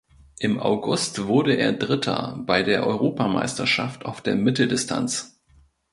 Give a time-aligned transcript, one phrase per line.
[0.39, 5.39] Im August wurde er Dritter bei der Europameisterschaft auf der Mitteldistanz.